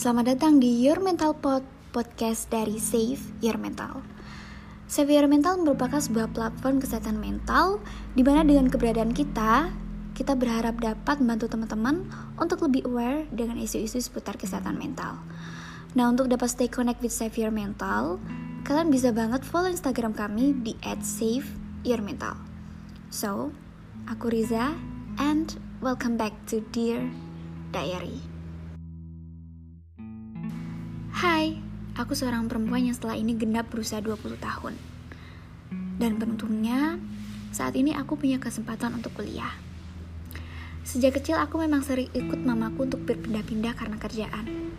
[0.00, 1.60] Selamat datang di Your Mental Pod,
[1.92, 4.00] podcast dari Save Your Mental.
[4.88, 7.84] Save Your Mental merupakan sebuah platform kesehatan mental
[8.16, 9.68] di mana dengan keberadaan kita,
[10.16, 12.08] kita berharap dapat membantu teman-teman
[12.40, 15.20] untuk lebih aware dengan isu-isu seputar kesehatan mental.
[15.92, 18.16] Nah, untuk dapat stay connect with Save Your Mental,
[18.64, 22.40] kalian bisa banget follow Instagram kami di @saveyourmental.
[23.12, 23.52] So,
[24.08, 24.80] aku Riza
[25.20, 27.04] and welcome back to Dear
[27.76, 28.29] Diary.
[31.20, 31.52] Hai,
[32.00, 34.72] aku seorang perempuan yang setelah ini genap berusia 20 tahun.
[36.00, 36.96] Dan beruntungnya,
[37.52, 39.52] saat ini aku punya kesempatan untuk kuliah.
[40.80, 44.72] Sejak kecil aku memang sering ikut mamaku untuk berpindah-pindah karena kerjaan.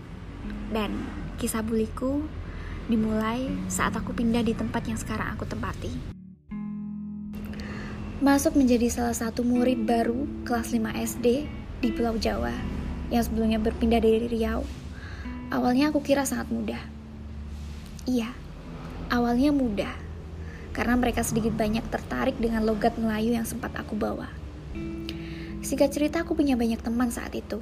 [0.73, 1.05] Dan
[1.37, 2.25] kisah buliku
[2.89, 5.93] dimulai saat aku pindah di tempat yang sekarang aku tempati.
[8.17, 11.45] Masuk menjadi salah satu murid baru kelas 5 SD
[11.85, 12.57] di Pulau Jawa
[13.13, 14.80] yang sebelumnya berpindah dari Riau
[15.51, 16.79] Awalnya aku kira sangat mudah.
[18.07, 18.31] Iya,
[19.11, 19.91] awalnya mudah.
[20.71, 24.31] Karena mereka sedikit banyak tertarik dengan logat Melayu yang sempat aku bawa.
[25.59, 27.59] Singkat cerita aku punya banyak teman saat itu.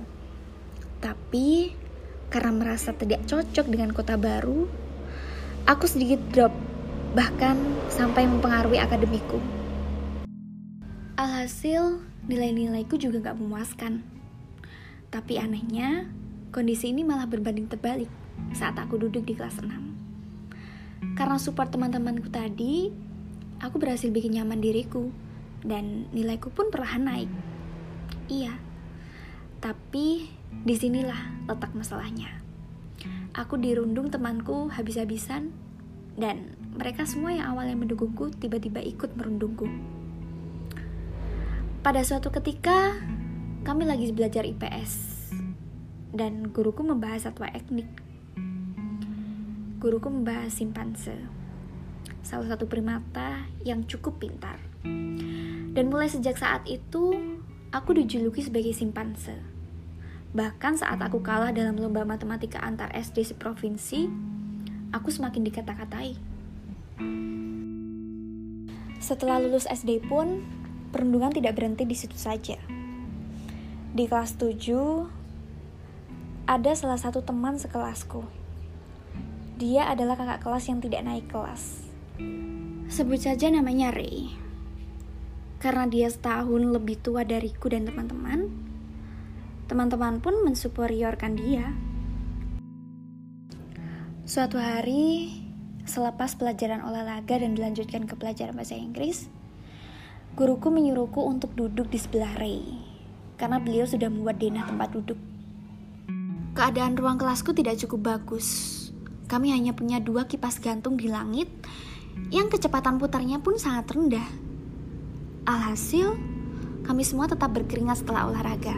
[1.01, 1.73] Tapi
[2.29, 4.69] karena merasa tidak cocok dengan kota baru,
[5.65, 6.53] aku sedikit drop,
[7.17, 7.57] bahkan
[7.89, 9.41] sampai mempengaruhi akademiku.
[11.17, 14.05] Alhasil, nilai-nilaiku juga gak memuaskan.
[15.09, 16.05] Tapi anehnya,
[16.49, 18.09] Kondisi ini malah berbanding terbalik
[18.57, 21.13] saat aku duduk di kelas 6.
[21.13, 22.89] Karena support teman-temanku tadi,
[23.61, 25.13] aku berhasil bikin nyaman diriku
[25.61, 27.29] dan nilaiku pun perlahan naik.
[28.33, 28.57] Iya,
[29.61, 32.41] tapi di sinilah letak masalahnya.
[33.37, 35.53] Aku dirundung temanku habis-habisan
[36.17, 39.69] dan mereka semua yang awalnya mendukungku tiba-tiba ikut merundungku.
[41.85, 42.97] Pada suatu ketika,
[43.61, 45.18] kami lagi belajar IPS
[46.09, 47.89] dan guruku membahas satwa etnik.
[49.79, 51.15] Guruku membahas simpanse,
[52.25, 54.59] salah satu primata yang cukup pintar.
[55.69, 57.15] Dan mulai sejak saat itu,
[57.71, 59.39] aku dijuluki sebagai simpanse.
[60.29, 64.09] Bahkan saat aku kalah dalam lomba matematika antar SD seprovinsi,
[64.91, 66.17] aku semakin dikata-katai.
[68.99, 70.43] Setelah lulus SD pun,
[70.91, 72.59] perundungan tidak berhenti di situ saja.
[73.89, 75.18] Di kelas 7,
[76.49, 78.25] ada salah satu teman sekelasku.
[79.61, 81.85] Dia adalah kakak kelas yang tidak naik kelas.
[82.89, 84.33] Sebut saja namanya Ray.
[85.61, 88.49] Karena dia setahun lebih tua dariku dan teman-teman,
[89.69, 91.69] teman-teman pun mensuperiorkan dia.
[94.25, 95.29] Suatu hari,
[95.85, 99.29] selepas pelajaran olahraga dan dilanjutkan ke pelajaran bahasa Inggris,
[100.33, 102.65] guruku menyuruhku untuk duduk di sebelah Ray,
[103.37, 105.28] karena beliau sudah membuat denah tempat duduk.
[106.59, 108.75] Keadaan ruang kelasku tidak cukup bagus.
[109.31, 111.47] Kami hanya punya dua kipas gantung di langit
[112.35, 114.27] yang kecepatan putarnya pun sangat rendah.
[115.47, 116.19] Alhasil,
[116.83, 118.75] kami semua tetap berkeringat setelah olahraga.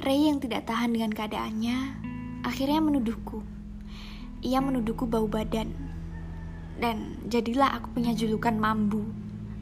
[0.00, 1.76] Ray yang tidak tahan dengan keadaannya
[2.48, 3.44] akhirnya menuduhku.
[4.40, 5.68] Ia menuduhku bau badan.
[6.80, 9.04] Dan jadilah aku punya julukan mambu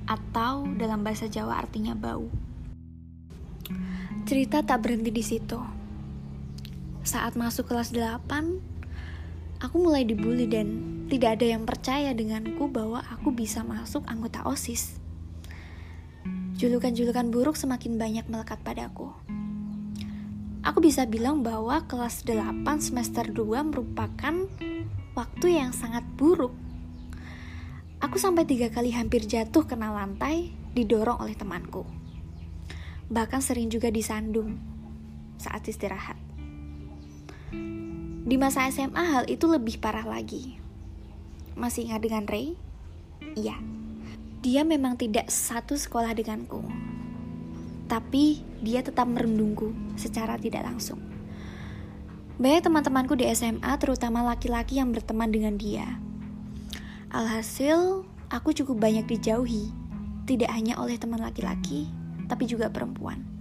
[0.07, 2.31] atau dalam bahasa Jawa artinya bau.
[4.23, 5.86] Cerita tak berhenti di situ
[7.07, 10.67] saat masuk kelas 8, aku mulai dibully dan
[11.07, 14.99] tidak ada yang percaya denganku bahwa aku bisa masuk anggota OSIS.
[16.59, 19.15] Julukan-julukan buruk semakin banyak melekat padaku.
[20.67, 24.35] Aku bisa bilang bahwa kelas 8 semester 2 merupakan
[25.15, 26.51] waktu yang sangat buruk.
[28.03, 31.87] Aku sampai tiga kali hampir jatuh kena lantai didorong oleh temanku.
[33.07, 34.59] Bahkan sering juga disandung
[35.39, 36.26] saat istirahat.
[38.27, 40.59] Di masa SMA hal itu lebih parah lagi.
[41.55, 42.59] Masih ingat dengan Ray?
[43.39, 43.55] Iya.
[44.43, 46.63] Dia memang tidak satu sekolah denganku.
[47.87, 50.99] Tapi dia tetap merendungku secara tidak langsung.
[52.37, 55.97] Banyak teman-temanku di SMA, terutama laki-laki yang berteman dengan dia.
[57.09, 59.73] Alhasil, aku cukup banyak dijauhi,
[60.29, 61.89] tidak hanya oleh teman laki-laki,
[62.27, 63.36] tapi juga perempuan.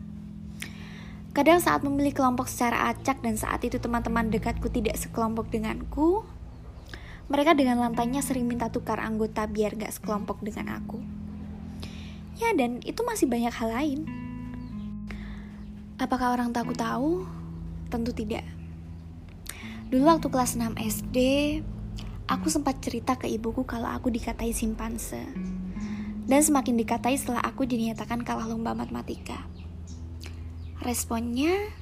[1.36, 6.24] Kadang saat memilih kelompok secara acak dan saat itu teman-teman dekatku tidak sekelompok denganku,
[7.28, 11.04] mereka dengan lantainya sering minta tukar anggota biar gak sekelompok dengan aku.
[12.40, 14.00] Ya dan itu masih banyak hal lain.
[16.00, 17.28] Apakah orang takut tahu?
[17.92, 18.48] Tentu tidak.
[19.92, 21.18] Dulu waktu kelas 6 SD,
[22.32, 25.20] aku sempat cerita ke ibuku kalau aku dikatai simpanse.
[26.26, 29.55] Dan semakin dikatai setelah aku dinyatakan kalah lomba matematika.
[30.86, 31.74] Responnya,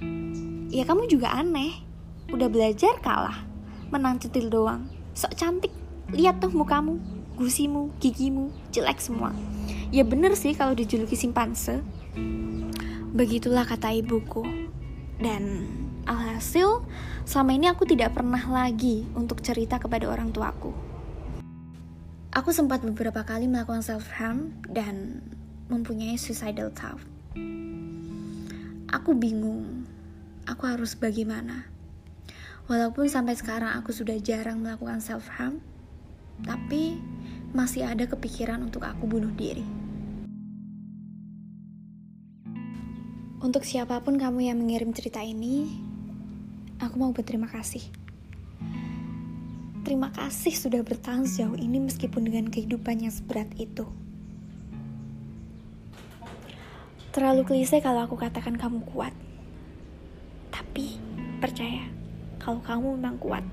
[0.72, 1.84] ya kamu juga aneh.
[2.32, 3.44] Udah belajar kalah.
[3.92, 4.88] Menang centil doang.
[5.12, 5.76] Sok cantik.
[6.16, 7.04] Lihat tuh mukamu,
[7.36, 9.36] gusimu, gigimu, jelek semua.
[9.92, 11.84] Ya bener sih kalau dijuluki simpanse.
[13.12, 14.48] Begitulah kata ibuku.
[15.20, 15.68] Dan
[16.08, 16.88] alhasil,
[17.28, 20.72] selama ini aku tidak pernah lagi untuk cerita kepada orang tuaku.
[22.32, 25.28] Aku sempat beberapa kali melakukan self-harm dan
[25.68, 27.13] mempunyai suicidal thought.
[28.94, 29.90] Aku bingung,
[30.46, 31.66] aku harus bagaimana.
[32.70, 35.66] Walaupun sampai sekarang aku sudah jarang melakukan self-harm,
[36.46, 37.02] tapi
[37.58, 39.66] masih ada kepikiran untuk aku bunuh diri.
[43.42, 45.74] Untuk siapa pun kamu yang mengirim cerita ini,
[46.78, 47.82] aku mau berterima kasih.
[49.82, 54.03] Terima kasih sudah bertahan sejauh ini meskipun dengan kehidupan yang seberat itu.
[57.14, 59.14] Terlalu klise kalau aku katakan kamu kuat.
[60.50, 60.98] Tapi
[61.38, 61.86] percaya,
[62.42, 63.46] kalau kamu memang kuat.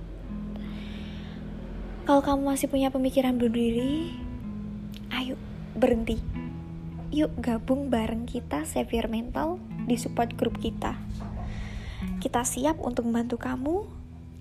[2.08, 4.16] Kalau kamu masih punya pemikiran bunuh diri,
[5.12, 5.36] ayo
[5.76, 6.16] berhenti.
[7.12, 10.96] Yuk gabung bareng kita Savior Mental di support grup kita.
[12.16, 14.00] Kita siap untuk membantu kamu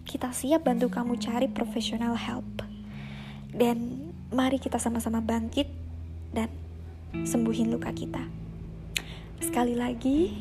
[0.10, 2.66] kita siap bantu kamu cari professional help.
[3.52, 5.68] Dan mari kita sama-sama bangkit
[6.32, 6.50] dan
[7.14, 8.39] sembuhin luka kita.
[9.40, 10.36] Sekali lagi,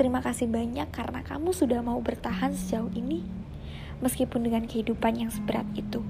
[0.00, 3.24] terima kasih banyak karena kamu sudah mau bertahan sejauh ini,
[4.00, 6.00] meskipun dengan kehidupan yang seberat itu.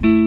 [0.00, 0.23] Hmm.